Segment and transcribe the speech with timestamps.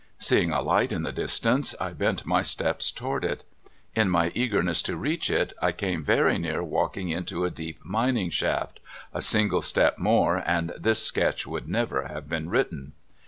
[0.17, 3.43] Seeing a light in the distance, I bent my steps toward it.
[3.95, 8.31] In my eagerness to reach it I came very near walking into a deep mining
[8.31, 8.79] shaft—
[9.13, 12.93] a single step more, and this sketch would never have been written.